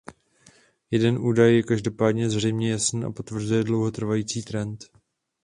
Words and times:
Jeden 0.91 1.17
údaj 1.17 1.55
je 1.55 1.63
každopádně 1.63 2.29
zřejmě 2.29 2.71
jasný 2.71 3.03
a 3.03 3.11
potvrzuje 3.11 3.63
dlouhotrvající 3.63 4.43
trend. 4.43 4.85